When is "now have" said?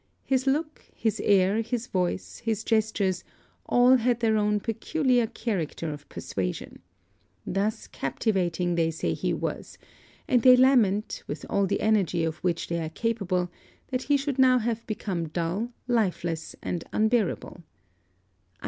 14.39-14.87